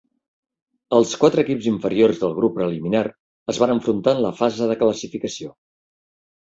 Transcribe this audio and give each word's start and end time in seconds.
Els 0.99 1.11
quatre 1.23 1.43
equips 1.45 1.67
inferiors 1.73 2.21
del 2.23 2.35
grup 2.39 2.57
preliminar 2.57 3.05
es 3.55 3.63
van 3.65 3.75
enfrontar 3.77 4.19
en 4.19 4.27
la 4.29 4.35
fase 4.43 4.75
de 4.75 4.81
classificació. 4.85 5.57